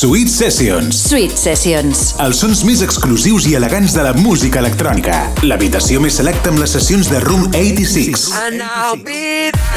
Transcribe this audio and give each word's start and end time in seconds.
Sweet 0.00 0.30
Sessions. 0.30 0.96
Sweet 0.96 1.36
Sessions. 1.36 2.14
Els 2.24 2.38
sons 2.40 2.62
més 2.64 2.80
exclusius 2.80 3.44
i 3.50 3.52
elegants 3.58 3.92
de 3.92 4.06
la 4.06 4.14
música 4.16 4.62
electrònica. 4.62 5.18
L'habitació 5.44 6.00
més 6.00 6.16
selecta 6.16 6.48
amb 6.48 6.62
les 6.62 6.72
sessions 6.72 7.10
de 7.12 7.20
Room 7.20 7.44
86. 7.50 8.24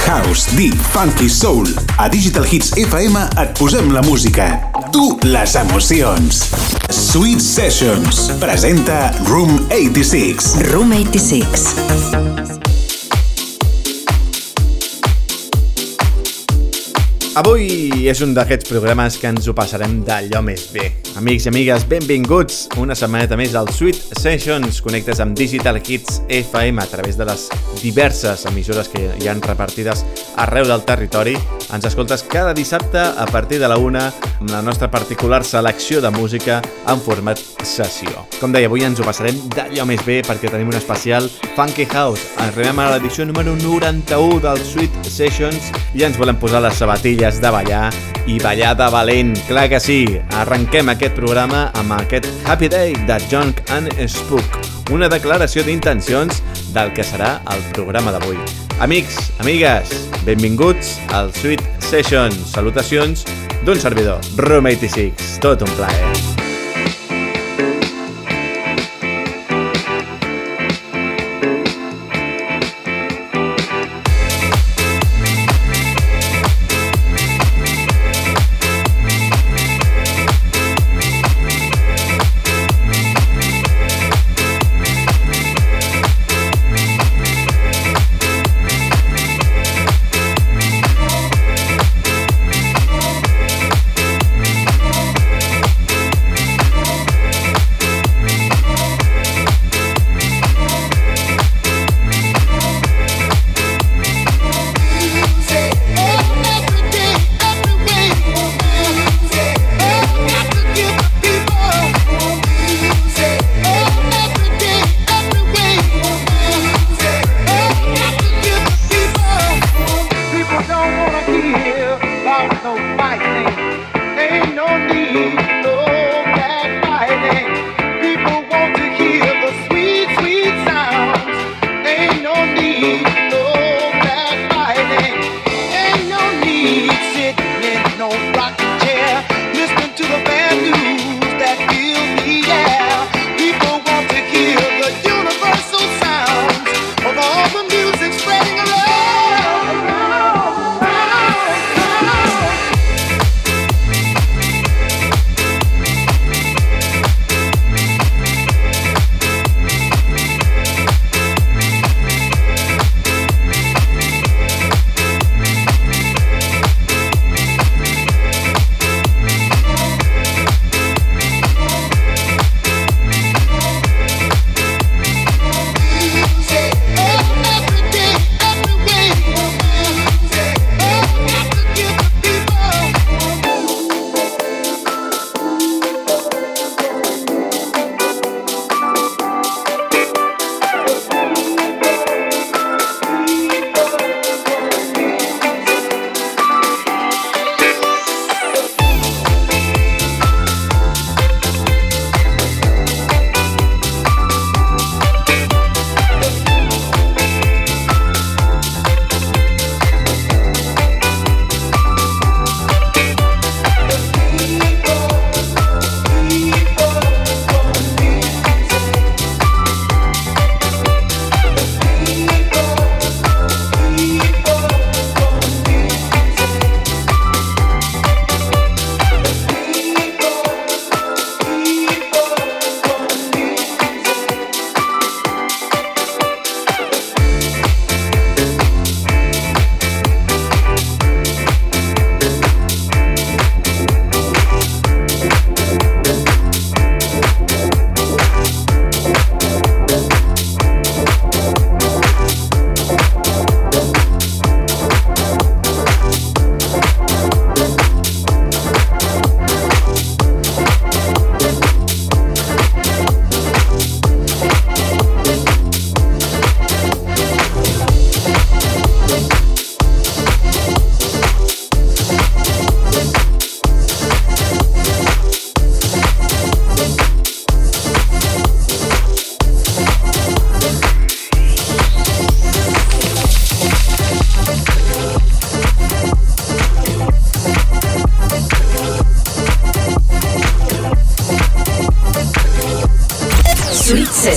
House, 0.06 0.48
Deep, 0.56 0.80
Funky, 0.96 1.28
Soul. 1.28 1.68
A 2.00 2.08
Digital 2.08 2.48
Hits 2.48 2.72
FM 2.86 3.20
et 3.44 3.52
posem 3.60 3.92
la 3.92 4.08
música. 4.08 4.48
Tu, 4.96 5.10
les 5.28 5.60
emocions. 5.60 6.46
Sweet 6.88 7.44
Sessions. 7.44 8.30
Presenta 8.40 9.10
Room 9.28 9.58
86. 9.76 10.54
Room 10.72 10.96
86. 11.04 12.63
Avui 17.34 18.06
és 18.12 18.20
un 18.22 18.36
d'aquests 18.38 18.68
programes 18.70 19.16
que 19.18 19.26
ens 19.26 19.48
ho 19.50 19.56
passarem 19.58 19.96
d'allò 20.06 20.44
més 20.46 20.68
bé. 20.70 20.84
Amics 21.18 21.48
i 21.48 21.50
amigues, 21.50 21.86
benvinguts 21.90 22.60
una 22.78 22.94
setmaneta 22.94 23.34
més 23.38 23.56
al 23.58 23.72
Sweet 23.74 24.20
Sessions. 24.20 24.78
Connectes 24.86 25.18
amb 25.24 25.34
Digital 25.38 25.80
Hits 25.82 26.20
FM 26.30 26.84
a 26.84 26.86
través 26.92 27.18
de 27.18 27.26
les 27.26 27.48
diverses 27.82 28.46
emissores 28.50 28.90
que 28.90 29.02
hi 29.18 29.30
han 29.32 29.42
repartides 29.42 30.04
arreu 30.46 30.70
del 30.70 30.86
territori. 30.86 31.34
Ens 31.74 31.90
escoltes 31.90 32.22
cada 32.30 32.54
dissabte 32.54 33.02
a 33.02 33.26
partir 33.26 33.58
de 33.62 33.70
la 33.72 33.80
una 33.82 34.12
amb 34.40 34.52
la 34.52 34.62
nostra 34.62 34.92
particular 34.92 35.42
selecció 35.44 36.02
de 36.06 36.14
música 36.14 36.60
en 36.86 37.02
format 37.02 37.42
sessió. 37.66 38.28
Com 38.38 38.54
deia, 38.54 38.70
avui 38.70 38.86
ens 38.86 39.02
ho 39.02 39.08
passarem 39.08 39.42
d'allò 39.56 39.88
més 39.90 40.06
bé 40.06 40.20
perquè 40.22 40.54
tenim 40.54 40.70
un 40.70 40.78
especial 40.78 41.32
Funky 41.56 41.88
House. 41.94 42.30
Arribem 42.46 42.78
a 42.78 42.92
l'edició 42.94 43.26
número 43.26 43.56
91 43.58 44.42
del 44.46 44.62
Sweet 44.70 45.02
Sessions 45.10 45.74
i 45.98 46.06
ens 46.06 46.18
volem 46.22 46.38
posar 46.42 46.62
les 46.62 46.78
sabatilles 46.78 47.23
ganes 47.24 47.40
de 47.40 47.50
ballar 47.50 47.94
i 48.28 48.38
ballar 48.40 48.76
de 48.76 48.90
valent, 48.92 49.38
clar 49.48 49.70
que 49.70 49.80
sí. 49.80 50.20
Arrenquem 50.36 50.90
aquest 50.92 51.16
programa 51.16 51.70
amb 51.80 51.96
aquest 51.96 52.28
Happy 52.46 52.68
Day 52.68 52.92
de 53.08 53.18
Junk 53.32 53.62
and 53.72 53.94
Spook, 54.08 54.60
una 54.92 55.08
declaració 55.08 55.64
d'intencions 55.64 56.42
del 56.76 56.92
que 56.92 57.06
serà 57.08 57.38
el 57.54 57.64
programa 57.72 58.12
d'avui. 58.12 58.40
Amics, 58.84 59.32
amigues, 59.40 59.96
benvinguts 60.28 60.98
al 61.16 61.32
Sweet 61.40 61.64
Session. 61.80 62.36
Salutacions 62.52 63.24
d'un 63.64 63.80
servidor, 63.80 64.20
Room 64.36 64.68
86. 64.74 65.38
Tot 65.40 65.64
un 65.64 65.76
plaer. 65.78 66.33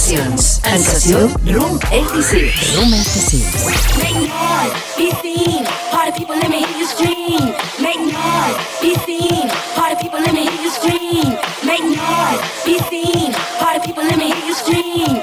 Sessions. 0.06 0.60
En 0.62 0.78
sessió, 0.78 1.18
Room 1.44 1.80
86. 1.90 2.76
Room 2.76 2.94
86. 2.94 3.98
Make 3.98 4.14
noise, 4.14 4.74
be 4.96 5.10
seen. 5.20 5.64
Party 5.90 6.20
people, 6.20 6.36
let 6.36 6.48
me 6.48 6.62
hear 6.62 6.78
you 6.78 6.86
scream. 6.86 7.42
Make 7.82 7.98
noise, 7.98 8.56
be 8.80 8.94
seen. 9.02 9.50
Party 9.74 10.04
people, 10.04 10.20
let 10.20 10.32
me 10.32 10.46
hear 10.46 10.62
you 10.62 10.70
scream. 10.70 11.34
Make 11.66 11.82
noise, 11.82 12.40
be 12.64 12.78
seen. 12.86 13.32
Party 13.58 13.80
people, 13.88 14.04
let 14.04 14.16
me 14.16 14.30
hear 14.30 14.46
you 14.46 14.54
scream. 14.54 15.18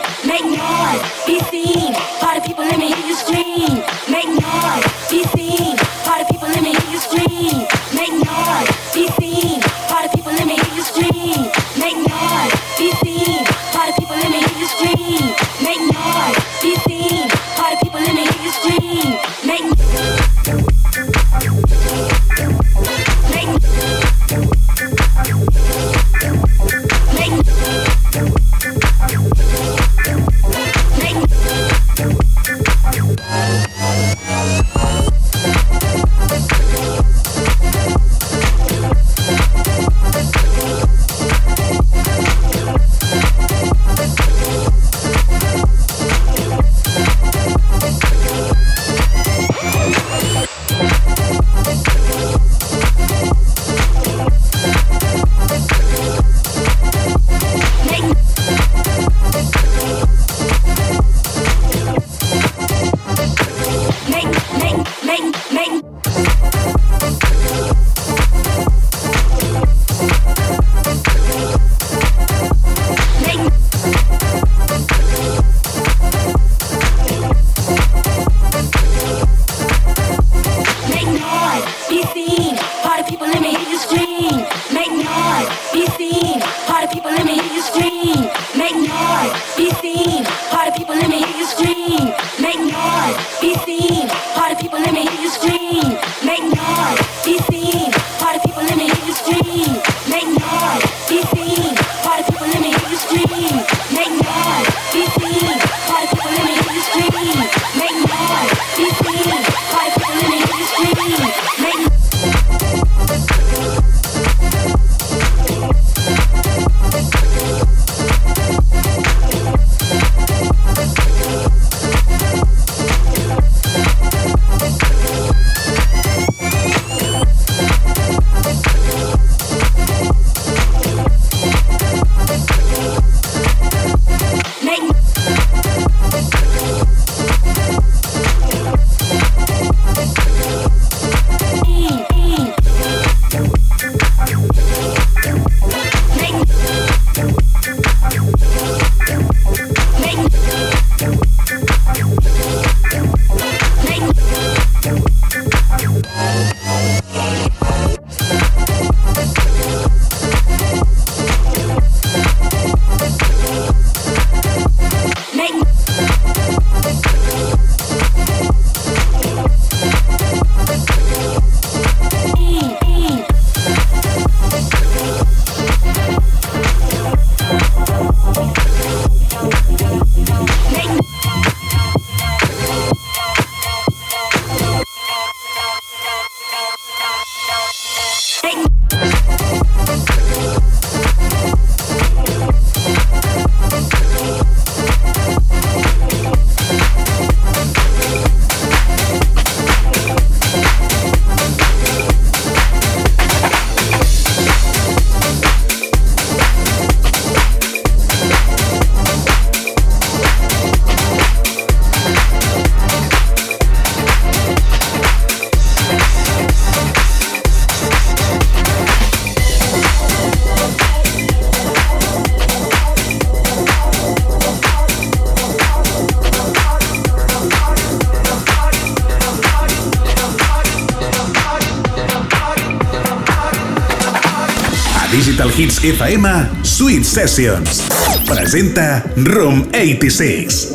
FM 235.83 236.63
Sweet 236.63 237.03
Sessions. 237.03 237.83
Presenta 238.25 239.03
Room 239.17 239.67
86. 239.73 240.72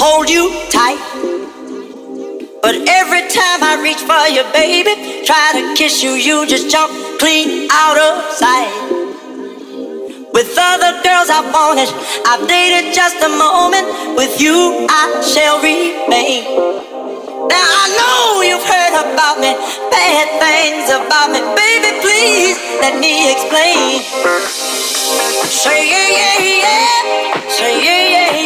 Hold 0.00 0.30
you 0.30 0.48
tight. 0.72 0.96
But 2.62 2.76
every 2.88 3.28
time 3.28 3.60
I 3.60 3.76
reach 3.84 4.00
for 4.08 4.24
you, 4.32 4.40
baby, 4.56 5.26
try 5.26 5.52
to 5.52 5.76
kiss 5.76 6.02
you, 6.02 6.12
you 6.12 6.46
just 6.46 6.70
jump 6.70 6.90
clean 7.20 7.68
out 7.70 7.98
of 8.00 8.32
sight. 8.32 8.72
With 10.32 10.48
other 10.56 10.96
girls 11.04 11.28
I 11.28 11.44
wanted, 11.52 11.92
I've 12.24 12.48
dated 12.48 12.94
just 12.94 13.20
a 13.20 13.28
moment. 13.28 14.16
With 14.16 14.40
you, 14.40 14.86
I 14.88 15.20
shall 15.20 15.60
remain. 15.60 16.93
Now 17.50 17.68
I 17.82 17.86
know 17.98 18.42
you've 18.42 18.64
heard 18.64 18.94
about 19.04 19.38
me, 19.40 19.52
bad 19.90 20.28
things 20.40 20.88
about 20.90 21.30
me, 21.32 21.40
baby. 21.56 21.90
Please 22.00 22.56
let 22.80 23.00
me 23.00 23.32
explain. 23.32 24.02
Say 25.48 25.90
yeah, 25.90 26.10
yeah, 26.18 26.38
yeah. 26.64 27.48
Say 27.48 27.74
yeah, 27.84 28.04
yeah, 28.14 28.36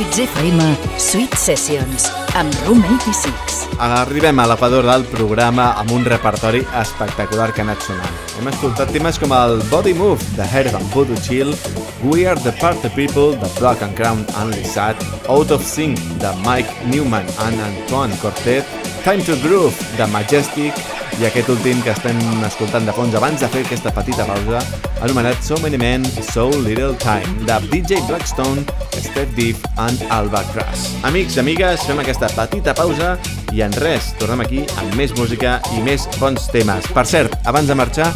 Hits 0.00 0.16
FM 0.16 0.60
Sweet 0.96 1.34
Sessions 1.36 2.06
amb 2.32 2.54
Room 2.64 2.78
86. 2.88 3.66
Arribem 3.84 4.38
a 4.40 4.46
l'equador 4.48 4.86
del 4.88 5.02
programa 5.12 5.66
amb 5.76 5.92
un 5.92 6.06
repertori 6.08 6.62
espectacular 6.80 7.50
que 7.52 7.60
ha 7.60 7.66
anat 7.66 7.84
sonant. 7.84 8.14
Hem 8.38 8.48
escoltat 8.48 8.94
temes 8.96 9.20
com 9.20 9.34
el 9.36 9.60
Body 9.68 9.92
Move 9.98 10.24
de 10.38 10.46
Herb 10.48 10.78
Voodoo 10.94 11.20
Chill, 11.20 11.52
We 12.00 12.24
Are 12.24 12.40
the 12.40 12.54
Party 12.62 12.88
People 12.96 13.36
de 13.42 13.52
Black 13.58 13.84
and 13.84 13.92
Crown 13.98 14.24
and 14.40 14.56
Lissat, 14.56 15.04
Out 15.28 15.52
of 15.52 15.68
Sync 15.68 16.00
de 16.24 16.32
Mike 16.46 16.88
Newman 16.88 17.28
and 17.44 17.60
Antoine 17.68 18.16
Cortet, 18.24 18.64
Time 19.04 19.20
to 19.28 19.36
Groove 19.44 19.76
de 20.00 20.08
Majestic 20.16 20.80
i 21.20 21.26
aquest 21.28 21.52
últim 21.52 21.84
que 21.84 21.92
estem 21.92 22.16
escoltant 22.48 22.88
de 22.88 22.96
fons 22.96 23.12
abans 23.20 23.44
de 23.44 23.52
fer 23.52 23.66
aquesta 23.66 23.92
petita 23.92 24.24
pausa 24.24 24.64
anomenat 25.04 25.44
So 25.44 25.60
Many 25.60 25.76
Men, 25.76 26.08
So 26.32 26.48
Little 26.64 26.94
Time 27.04 27.44
de 27.44 27.60
DJ 27.68 28.00
Blackstone, 28.08 28.64
Steph 29.10 29.34
Deep 29.34 29.56
and 29.76 30.00
Alba 30.10 30.42
Crash. 30.54 30.88
Amics 31.04 31.38
amigues, 31.42 31.82
fem 31.86 31.98
aquesta 32.02 32.30
petita 32.36 32.74
pausa 32.78 33.16
i 33.50 33.64
en 33.66 33.74
res, 33.82 34.12
tornem 34.20 34.44
aquí 34.44 34.62
amb 34.78 34.94
més 34.98 35.14
música 35.18 35.58
i 35.74 35.82
més 35.82 36.06
bons 36.20 36.46
temes. 36.54 36.86
Per 36.94 37.04
cert, 37.08 37.34
abans 37.50 37.70
de 37.70 37.76
marxar, 37.78 38.10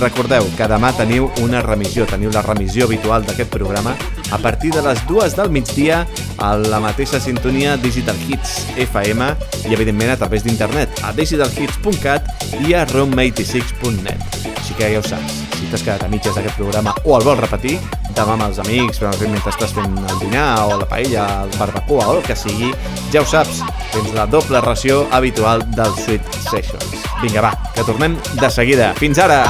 recordeu 0.00 0.46
que 0.58 0.68
demà 0.70 0.90
teniu 0.98 1.30
una 1.44 1.62
remissió, 1.62 2.06
teniu 2.10 2.32
la 2.34 2.42
remissió 2.46 2.88
habitual 2.88 3.26
d'aquest 3.26 3.52
programa 3.54 3.94
a 4.30 4.38
partir 4.38 4.72
de 4.74 4.82
les 4.82 5.00
dues 5.08 5.36
del 5.38 5.50
migdia 5.50 6.04
a 6.38 6.54
la 6.56 6.80
mateixa 6.82 7.20
sintonia 7.22 7.76
Digital 7.76 8.18
Hits 8.26 8.66
FM 8.78 9.30
i 9.68 9.74
evidentment 9.74 10.14
a 10.14 10.18
través 10.18 10.46
d'internet 10.46 11.02
a 11.06 11.14
digitalhits.cat 11.14 12.50
i 12.66 12.74
a 12.74 12.86
room86.net. 12.90 14.42
Així 14.56 14.78
que 14.78 14.92
ja 14.94 15.02
ho 15.02 15.06
saps, 15.06 15.42
t'has 15.70 15.84
quedat 15.86 16.04
a 16.04 16.10
mitges 16.10 16.34
d'aquest 16.36 16.58
programa 16.58 16.94
o 17.04 17.16
el 17.16 17.24
vols 17.26 17.40
repetir, 17.40 17.76
demà 18.16 18.34
amb 18.34 18.48
els 18.48 18.60
amics, 18.64 19.00
mentre 19.22 19.54
estàs 19.54 19.74
fent 19.76 19.96
el 20.02 20.20
dinar 20.22 20.48
o 20.66 20.76
la 20.80 20.88
paella, 20.90 21.26
el 21.46 21.56
barbacoa 21.58 22.10
o 22.10 22.18
el 22.18 22.22
que 22.26 22.36
sigui, 22.36 22.72
ja 23.14 23.22
ho 23.22 23.28
saps, 23.28 23.62
tens 23.94 24.12
la 24.16 24.26
doble 24.26 24.62
ració 24.66 25.04
habitual 25.14 25.64
del 25.76 25.94
Sweet 26.02 26.38
Sessions. 26.50 27.10
Vinga, 27.22 27.46
va, 27.48 27.54
que 27.74 27.86
tornem 27.86 28.18
de 28.40 28.50
seguida. 28.50 28.94
Fins 28.98 29.22
ara! 29.22 29.44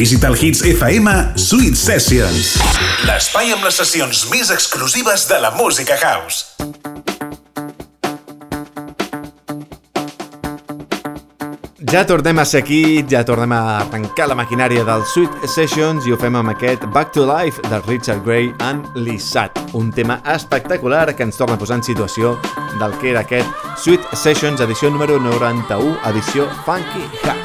Digital 0.00 0.32
Hits 0.32 0.62
FM 0.64 1.12
Sweet 1.36 1.74
Sessions. 1.76 2.54
L'espai 3.04 3.50
amb 3.52 3.66
les 3.66 3.76
sessions 3.76 4.22
més 4.30 4.48
exclusives 4.48 5.26
de 5.28 5.36
la 5.42 5.50
música 5.52 5.98
house. 6.00 6.54
Ja 11.92 12.06
tornem 12.08 12.40
a 12.40 12.46
ser 12.48 12.62
aquí, 12.64 13.04
ja 13.12 13.20
tornem 13.28 13.52
a 13.52 13.60
arrencar 13.82 14.30
la 14.30 14.38
maquinària 14.40 14.86
del 14.88 15.04
Sweet 15.04 15.44
Sessions 15.52 16.08
i 16.08 16.16
ho 16.16 16.20
fem 16.22 16.40
amb 16.40 16.54
aquest 16.54 16.88
Back 16.96 17.12
to 17.18 17.26
Life 17.28 17.60
de 17.68 17.82
Richard 17.84 18.24
Gray 18.24 18.48
and 18.64 18.88
Lissat, 18.96 19.60
un 19.76 19.92
tema 19.92 20.22
espectacular 20.32 21.10
que 21.12 21.28
ens 21.28 21.36
torna 21.36 21.60
a 21.60 21.60
posar 21.60 21.82
en 21.82 21.84
situació 21.84 22.38
del 22.80 22.96
que 23.04 23.12
era 23.12 23.26
aquest 23.28 23.52
Sweet 23.84 24.16
Sessions 24.16 24.64
edició 24.64 24.88
número 24.88 25.20
91, 25.20 25.98
edició 26.14 26.48
Funky 26.64 27.04
House. 27.20 27.39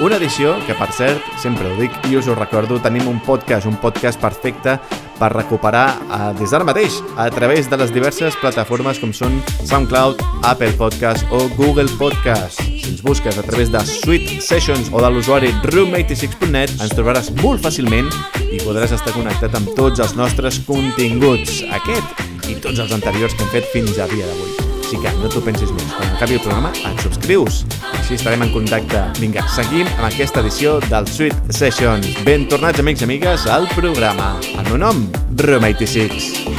Una 0.00 0.16
edició 0.16 0.54
que, 0.66 0.74
per 0.74 0.88
cert, 0.96 1.26
sempre 1.38 1.68
ho 1.68 1.76
dic 1.78 1.92
i 2.08 2.16
us 2.16 2.26
ho 2.26 2.34
recordo, 2.34 2.78
tenim 2.82 3.06
un 3.10 3.20
podcast, 3.22 3.68
un 3.68 3.76
podcast 3.76 4.18
perfecte 4.20 4.78
per 5.18 5.28
recuperar 5.34 5.84
eh, 5.92 6.20
des 6.38 6.50
d'ara 6.50 6.66
mateix 6.66 6.96
a 7.20 7.28
través 7.30 7.68
de 7.70 7.78
les 7.78 7.92
diverses 7.94 8.36
plataformes 8.40 8.98
com 8.98 9.12
són 9.14 9.36
SoundCloud, 9.68 10.24
Apple 10.48 10.72
Podcast 10.80 11.28
o 11.30 11.44
Google 11.58 11.90
Podcast. 12.00 12.62
Si 12.64 12.88
ens 12.90 13.04
busques 13.04 13.38
a 13.38 13.44
través 13.46 13.70
de 13.70 13.84
Sweet 13.86 14.40
Sessions 14.42 14.90
o 14.90 15.04
de 15.04 15.12
l'usuari 15.12 15.52
room86.net 15.68 16.74
ens 16.80 16.96
trobaràs 16.96 17.30
molt 17.42 17.62
fàcilment 17.62 18.10
i 18.48 18.64
podràs 18.64 18.96
estar 18.96 19.14
connectat 19.14 19.54
amb 19.60 19.76
tots 19.78 20.02
els 20.02 20.16
nostres 20.18 20.58
continguts, 20.66 21.62
aquest 21.78 22.50
i 22.50 22.58
tots 22.58 22.80
els 22.82 22.96
anteriors 22.96 23.36
que 23.36 23.46
hem 23.46 23.56
fet 23.60 23.72
fins 23.76 24.00
a 24.00 24.10
dia 24.10 24.26
d'avui. 24.26 24.61
Així 24.92 25.06
que 25.06 25.12
no 25.22 25.28
t'ho 25.32 25.40
pensis 25.40 25.70
més. 25.72 25.86
Quan 25.96 26.10
acabi 26.18 26.34
el 26.36 26.42
programa, 26.44 26.68
et 26.84 27.00
subscrius. 27.00 27.62
Així 27.96 28.18
estarem 28.18 28.44
en 28.44 28.52
contacte. 28.52 29.00
Vinga, 29.16 29.46
seguim 29.54 29.88
amb 29.94 30.04
aquesta 30.10 30.44
edició 30.44 30.74
del 30.90 31.08
Sweet 31.08 31.48
Sessions. 31.56 32.12
Ben 32.28 32.44
tornats, 32.52 32.84
amics 32.84 33.00
i 33.00 33.08
amigues, 33.08 33.48
al 33.48 33.64
programa. 33.72 34.34
El 34.52 34.68
meu 34.68 34.82
nom, 34.84 35.06
Room86. 35.40 36.20
Estàs 36.42 36.51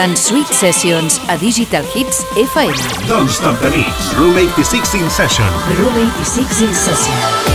escoltant 0.00 0.18
Sweet 0.18 0.46
Sessions 0.46 1.20
a 1.28 1.36
Digital 1.36 1.84
Hits 1.84 2.24
FM. 2.34 2.72
Doncs 3.08 3.38
Top 3.38 3.60
de 3.60 3.70
Mix, 3.70 4.14
Room 4.16 4.36
86 4.36 4.94
in 4.94 5.10
Session. 5.10 5.46
Room 5.76 5.94
86 5.94 6.60
in 6.62 6.74
Session. 6.74 7.49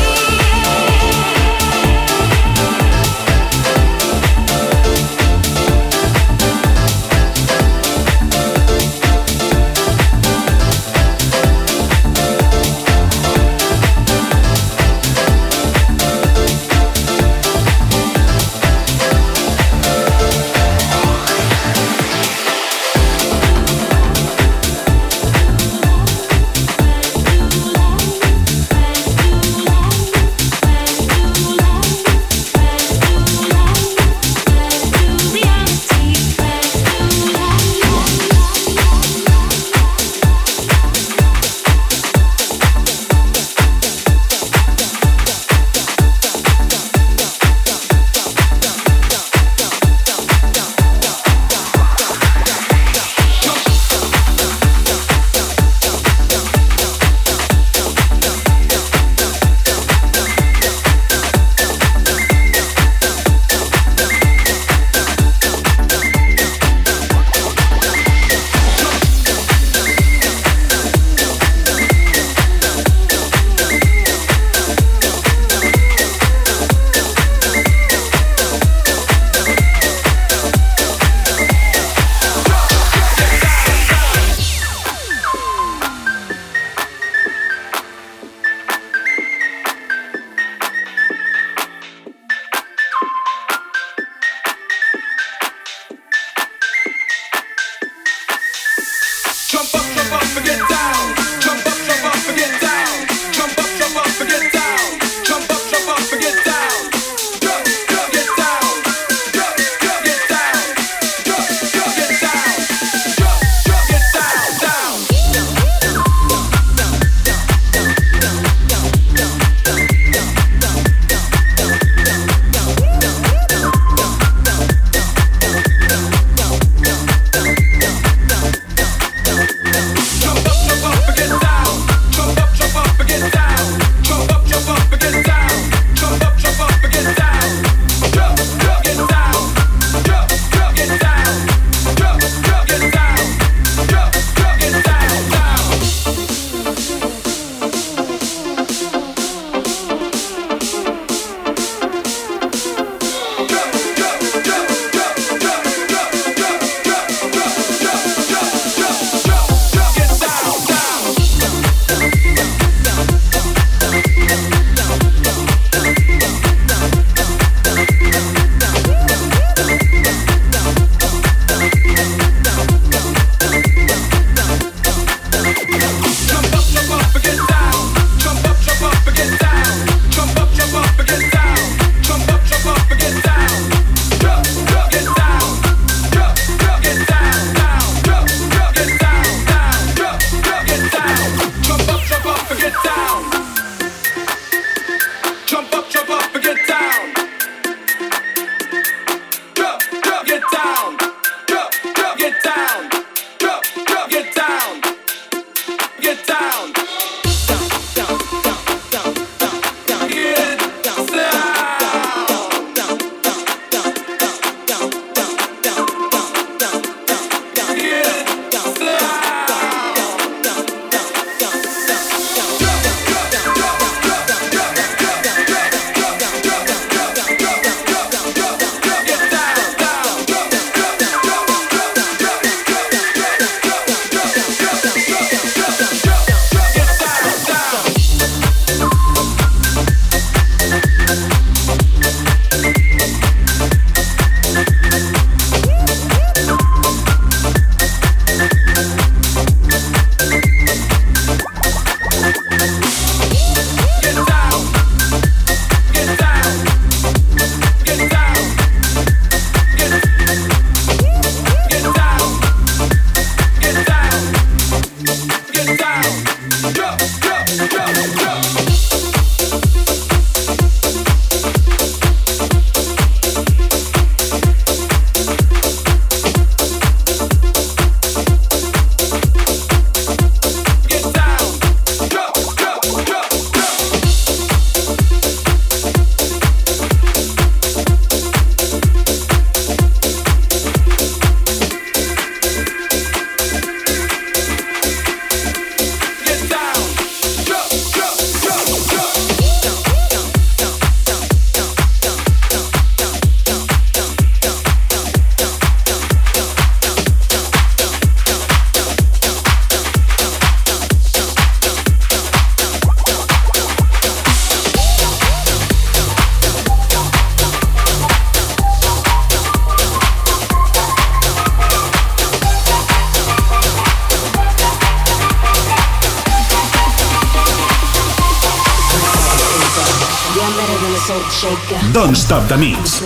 Stop 332.25 332.49
the 332.49 332.57
Mix. 332.57 333.05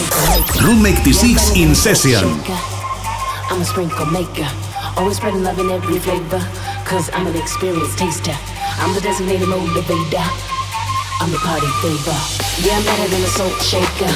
Room 0.64 0.80
86 0.80 1.52
in 1.60 1.76
session. 1.76 2.24
I'm 3.52 3.60
a 3.60 3.66
sprinkle 3.68 4.08
maker. 4.08 4.48
Always 4.96 5.18
spreading 5.18 5.44
love 5.44 5.60
in 5.60 5.68
every 5.68 6.00
flavor. 6.00 6.40
Cause 6.88 7.12
I'm 7.12 7.28
an 7.28 7.36
experienced 7.36 8.00
taster. 8.00 8.32
I'm 8.80 8.96
the 8.96 9.04
designated 9.04 9.52
motivator. 9.52 10.24
I'm 11.20 11.36
the 11.36 11.42
party 11.44 11.68
favor. 11.84 12.16
Yeah, 12.64 12.80
I'm 12.80 12.86
better 12.88 13.12
than 13.12 13.20
a 13.20 13.32
salt 13.36 13.60
shaker. 13.60 14.08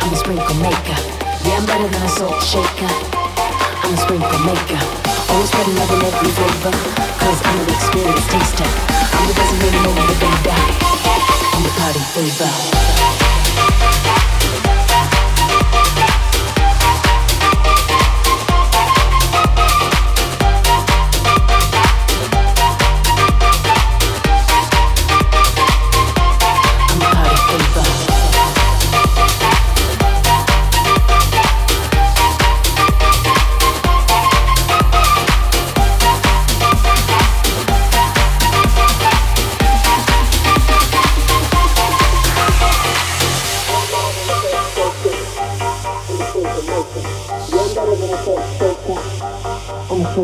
I'm 0.00 0.08
a 0.08 0.16
sprinkle 0.16 0.56
maker. 0.64 0.96
Yeah, 1.44 1.60
I'm 1.60 1.68
better 1.68 1.84
than 1.84 2.00
a 2.00 2.08
salt 2.08 2.40
shaker. 2.40 2.88
I'm 3.84 3.92
a 3.92 4.00
sprinkle 4.00 4.40
maker. 4.48 4.80
Always 5.28 5.52
spreading 5.52 5.76
love 5.76 5.92
in 5.92 6.00
every 6.00 6.32
flavor. 6.32 6.72
Cause 7.20 7.38
I'm 7.44 7.60
an 7.60 7.68
experienced 7.68 8.32
taster. 8.32 8.64
I'm 8.64 9.28
the 9.28 9.36
designated 9.36 9.84
motivator. 9.84 10.56
I'm 11.52 11.62
the 11.68 11.72
party 11.76 12.00
favor. 12.16 13.15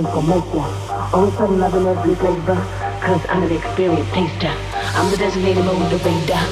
Always 0.05 1.35
fun 1.37 1.61
loving 1.61 1.87
every 1.87 2.15
flavor, 2.17 2.59
cause 2.99 3.23
I'm 3.29 3.45
an 3.45 3.53
experienced 3.53 4.11
taster. 4.11 4.51
I'm 4.99 5.09
the 5.13 5.17
designated 5.17 5.63
motivator. 5.63 6.43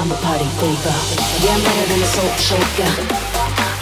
I'm 0.00 0.08
a 0.10 0.16
party 0.24 0.48
favor. 0.56 0.96
Yeah, 1.44 1.52
I'm 1.52 1.60
better 1.60 1.86
than 1.92 2.00
a 2.00 2.08
salt 2.08 2.32
shaker. 2.40 2.88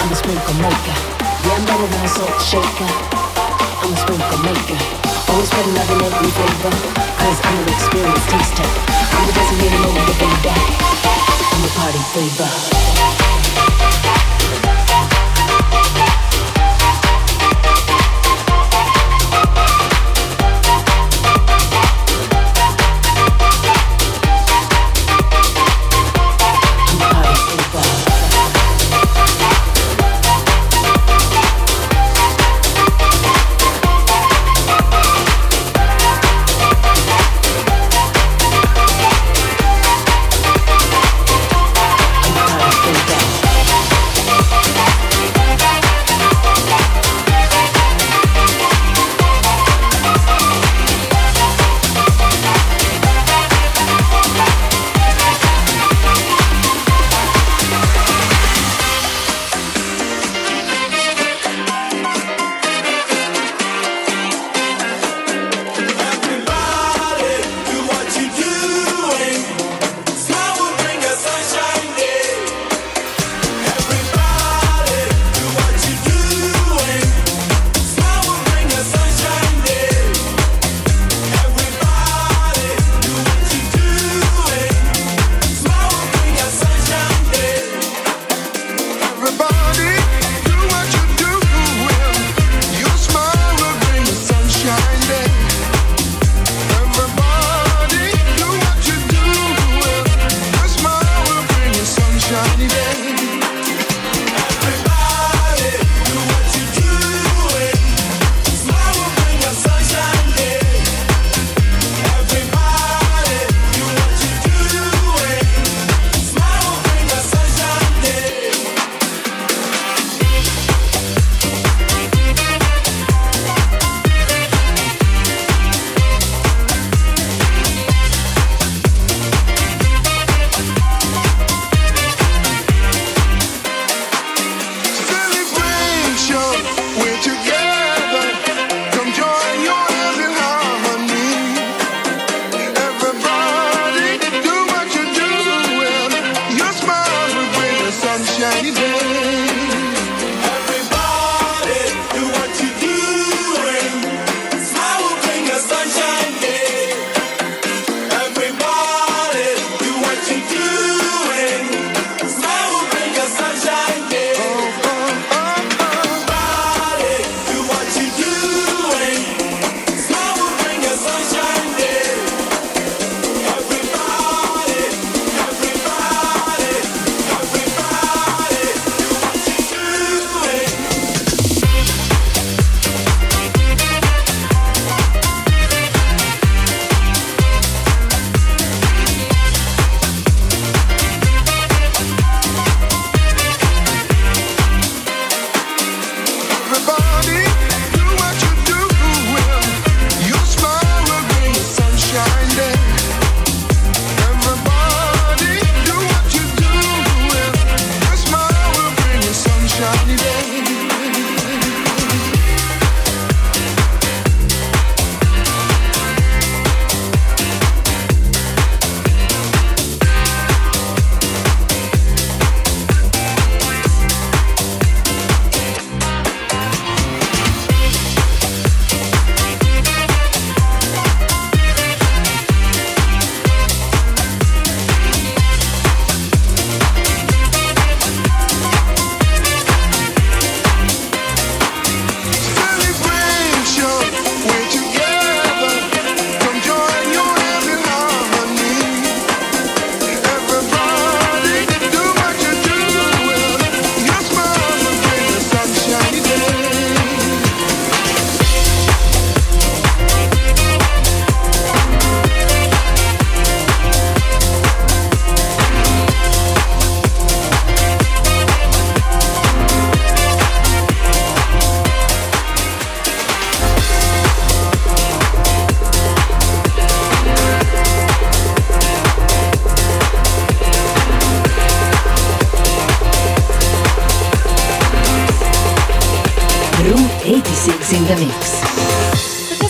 I'm 0.03 0.11
a 0.11 0.17
sprinkle 0.19 0.59
maker. 0.59 0.99
Yeah, 1.47 1.55
I'm 1.55 1.65
better 1.65 1.87
than 1.87 2.03
a 2.03 2.11
salt 2.11 2.43
shaker. 2.43 2.91
I'm 3.87 3.95
a 3.95 3.97
sprinkle 4.03 4.43
maker. 4.43 4.79
Always 5.31 5.51
fun 5.55 5.75
loving 5.79 6.03
every 6.03 6.31
flavor, 6.35 6.75
cause 7.23 7.39
I'm 7.39 7.59
an 7.63 7.69
experienced 7.71 8.29
taster. 8.35 8.67
I'm 8.67 9.23
the 9.31 9.33
designated 9.33 9.79
motivator. 9.79 10.59
I'm 11.55 11.63
a 11.63 11.71
party 11.79 12.03
favor. 12.19 13.92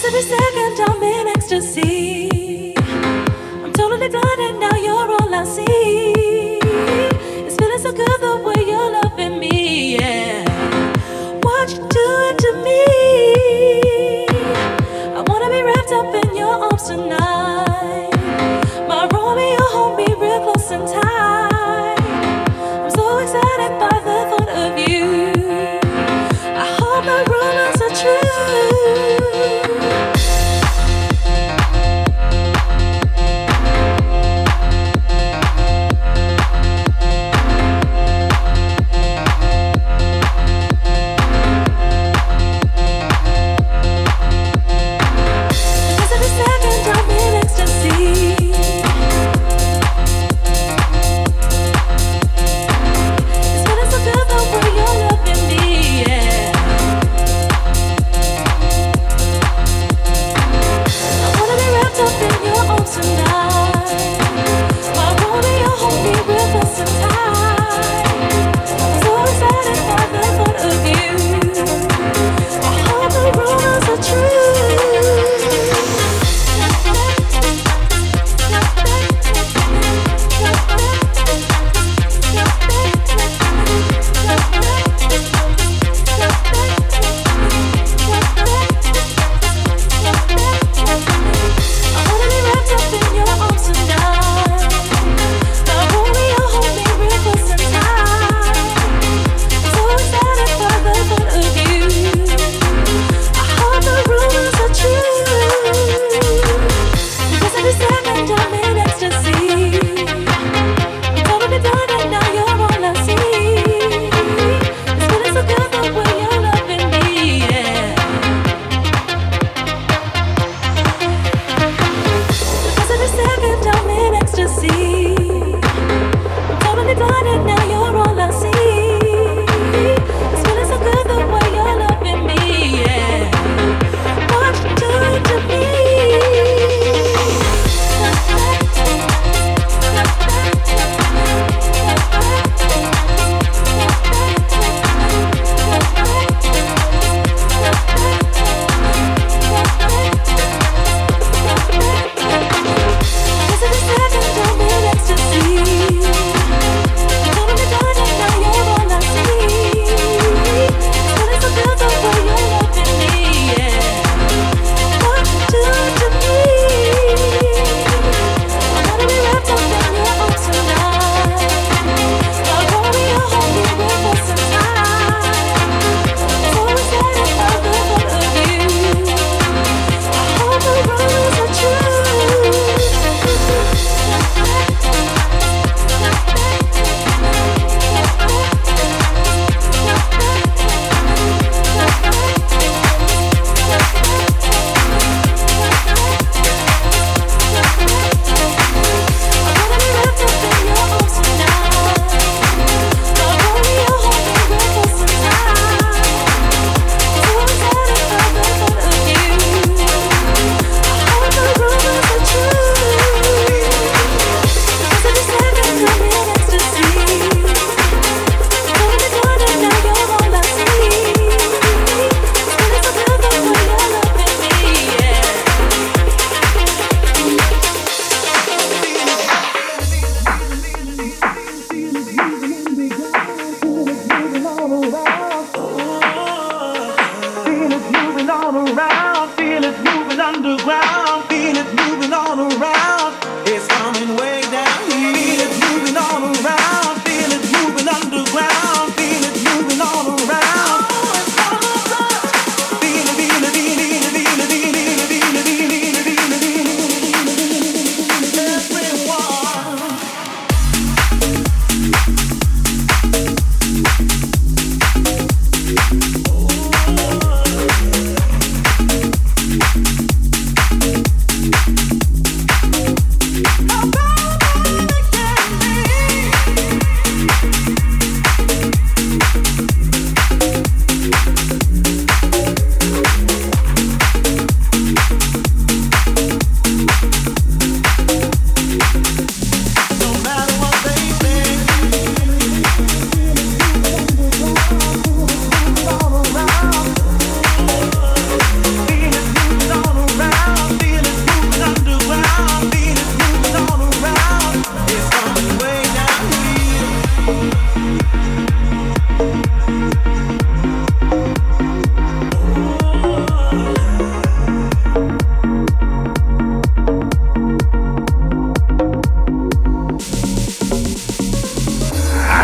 I'm 0.04 1.02
in 1.02 1.28
ecstasy. 1.28 2.74
I'm 2.76 3.72
totally 3.72 4.08
blind, 4.08 4.40
and 4.40 4.58
now 4.58 4.76
you're 4.76 5.12
all 5.12 5.34
I 5.34 5.44
see. 5.44 6.21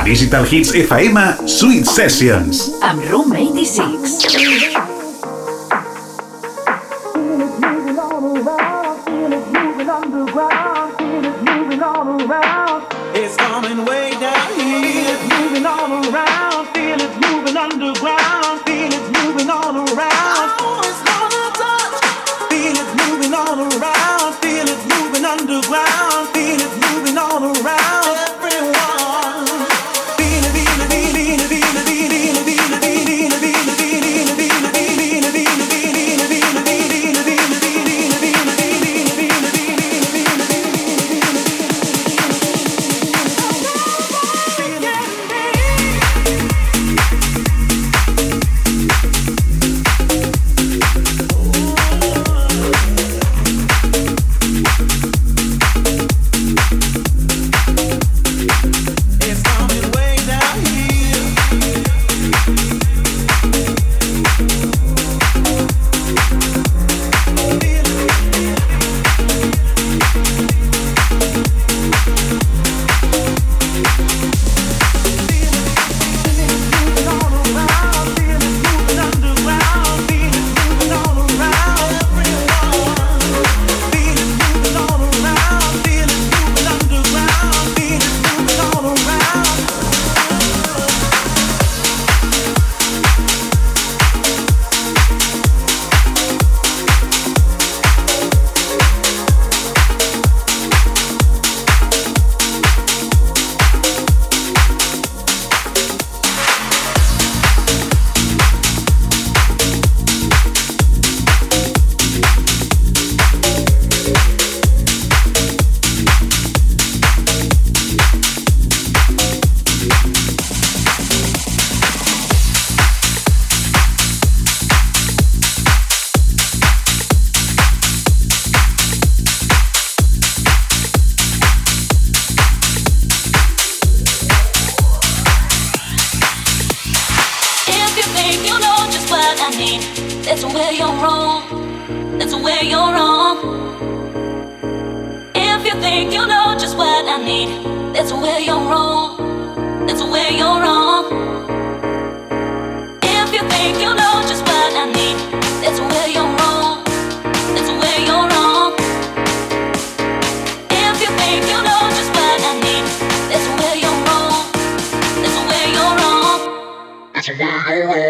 Digital 0.09 0.43
Hits 0.43 0.73
FM 0.73 1.19
Sweet 1.47 1.85
Sessions. 1.85 2.71
Amb 2.81 3.05
Room 3.11 3.31
86. 3.37 4.68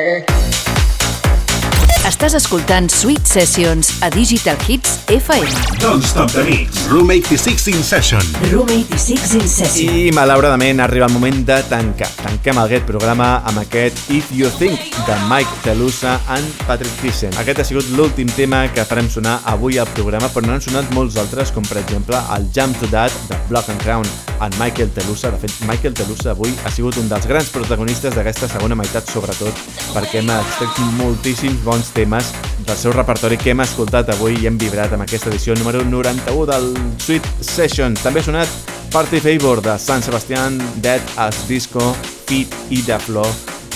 Yeah. 0.08 0.67
Estàs 2.08 2.32
escoltant 2.38 2.86
Sweet 2.88 3.26
Sessions 3.28 3.90
a 4.00 4.08
Digital 4.08 4.56
Hits 4.64 4.94
FM. 5.12 5.48
Don't 5.82 6.00
stop 6.00 6.30
the 6.32 6.40
mix. 6.40 6.86
Room 6.88 7.10
86 7.12 7.66
in 7.68 7.82
session. 7.84 8.22
Room 8.48 8.70
86 8.72 9.34
in 9.36 9.44
session. 9.44 9.92
I 9.92 10.08
malauradament 10.16 10.80
arriba 10.80 11.04
el 11.04 11.12
moment 11.12 11.42
de 11.44 11.58
tancar. 11.68 12.08
Tanquem 12.22 12.60
aquest 12.62 12.86
programa 12.88 13.42
amb 13.44 13.60
aquest 13.60 14.08
If 14.08 14.30
You 14.32 14.48
Think 14.56 14.96
de 15.04 15.18
Mike 15.28 15.60
Telusa 15.66 16.14
and 16.32 16.48
Patrick 16.64 16.96
Thyssen. 17.02 17.36
Aquest 17.42 17.60
ha 17.60 17.68
sigut 17.68 17.92
l'últim 17.98 18.32
tema 18.32 18.62
que 18.72 18.86
farem 18.88 19.12
sonar 19.12 19.42
avui 19.52 19.76
al 19.76 19.90
programa, 19.92 20.32
però 20.32 20.48
n'han 20.48 20.64
sonat 20.64 20.88
molts 20.96 21.20
altres, 21.20 21.52
com 21.52 21.68
per 21.68 21.82
exemple 21.82 22.16
el 22.38 22.48
Jump 22.56 22.80
to 22.80 22.88
That 22.88 23.12
de 23.28 23.36
Block 23.52 23.68
and 23.68 23.84
Crown 23.84 24.08
en 24.40 24.56
Michael 24.56 24.94
Telusa. 24.96 25.34
De 25.34 25.42
fet, 25.44 25.52
Michael 25.68 25.92
Telusa 25.92 26.32
avui 26.32 26.56
ha 26.64 26.72
sigut 26.72 26.96
un 26.96 27.12
dels 27.12 27.28
grans 27.28 27.52
protagonistes 27.52 28.16
d'aquesta 28.16 28.48
segona 28.48 28.78
meitat, 28.78 29.12
sobretot 29.12 29.60
perquè 29.92 30.22
hem 30.22 30.32
extret 30.38 30.82
moltíssims 30.96 31.60
bons 31.68 31.92
temes 31.98 32.30
del 32.62 32.76
seu 32.78 32.92
repertori 32.92 33.38
que 33.40 33.50
hem 33.50 33.62
escoltat 33.64 34.12
avui 34.12 34.36
i 34.38 34.46
hem 34.46 34.58
vibrat 34.60 34.92
amb 34.94 35.02
aquesta 35.02 35.32
edició 35.32 35.56
número 35.58 35.80
91 35.82 36.44
del 36.46 36.68
Sweet 37.02 37.26
Sessions. 37.42 38.04
També 38.04 38.22
ha 38.22 38.28
sonat 38.28 38.74
Party 38.92 39.18
Favor 39.24 39.62
de 39.64 39.74
San 39.82 40.04
Sebastián, 40.04 40.60
Dead 40.84 41.02
as 41.18 41.40
Disco, 41.48 41.96
Pete 42.28 42.54
i 42.70 42.84
The 42.86 43.00
Flow 43.02 43.26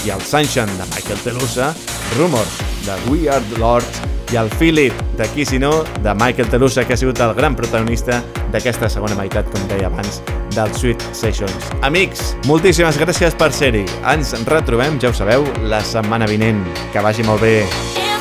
i 0.06 0.14
el 0.14 0.22
Sunshine 0.22 0.70
de 0.78 0.86
Michael 0.94 1.18
Telusa, 1.24 1.72
Rumors 2.14 2.60
de 2.86 2.98
We 3.10 3.26
Are 3.30 3.42
the 3.50 3.58
Lords 3.58 4.02
i 4.32 4.38
el 4.38 4.48
Philip, 4.54 4.94
de 5.18 5.26
qui 5.34 5.44
si 5.44 5.58
no, 5.58 5.82
de 6.04 6.14
Michael 6.14 6.48
Telusa, 6.48 6.86
que 6.86 6.94
ha 6.94 7.00
sigut 7.00 7.18
el 7.20 7.34
gran 7.34 7.56
protagonista 7.58 8.22
d'aquesta 8.54 8.88
segona 8.88 9.18
meitat, 9.18 9.50
com 9.52 9.66
deia 9.68 9.90
abans, 9.90 10.22
del 10.54 10.72
Sweet 10.78 11.04
Sessions. 11.10 11.68
Amics, 11.82 12.32
moltíssimes 12.48 12.96
gràcies 13.02 13.36
per 13.36 13.50
ser-hi. 13.52 13.84
Ens 14.14 14.32
retrobem, 14.48 14.96
ja 15.02 15.10
ho 15.10 15.16
sabeu, 15.16 15.44
la 15.68 15.82
setmana 15.84 16.30
vinent. 16.30 16.64
Que 16.94 17.04
vagi 17.04 17.26
molt 17.28 17.44
bé. 17.44 17.58
If 17.66 18.11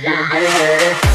sugar. 0.00 1.07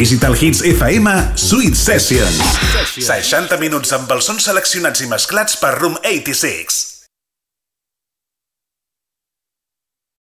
Digital 0.00 0.32
Hits 0.32 0.62
FM, 0.62 1.06
Sweet 1.36 1.76
Sessions. 1.76 2.38
60 3.04 3.58
minuts 3.60 3.92
amb 3.92 4.08
els 4.16 4.30
sons 4.30 4.48
seleccionats 4.48 5.04
i 5.04 5.10
mesclats 5.10 5.60
per 5.60 5.74
Room 5.76 6.00
86. 6.00 6.89